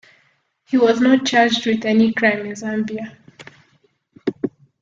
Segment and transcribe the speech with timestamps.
[0.65, 3.17] He was not charged with any crime in Zambia.